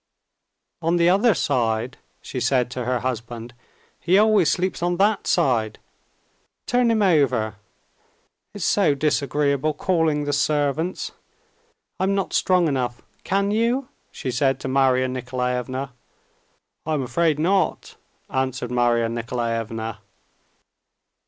"On 0.81 0.95
the 0.95 1.09
other 1.09 1.35
side," 1.35 1.97
she 2.23 2.39
said 2.39 2.71
to 2.71 2.85
her 2.85 3.01
husband, 3.01 3.53
"he 3.99 4.17
always 4.17 4.49
sleeps 4.49 4.81
on 4.81 4.97
that 4.97 5.27
side. 5.27 5.77
Turn 6.65 6.89
him 6.89 7.03
over, 7.03 7.57
it's 8.55 8.65
so 8.65 8.95
disagreeable 8.95 9.75
calling 9.75 10.23
the 10.23 10.33
servants. 10.33 11.11
I'm 11.99 12.15
not 12.15 12.33
strong 12.33 12.67
enough. 12.67 13.03
Can 13.23 13.51
you?" 13.51 13.89
she 14.09 14.31
said 14.31 14.59
to 14.61 14.67
Marya 14.67 15.07
Nikolaevna. 15.07 15.93
"I'm 16.83 17.03
afraid 17.03 17.37
not," 17.37 17.93
answered 18.27 18.71
Marya 18.71 19.07
Nikolaevna. 19.07 19.99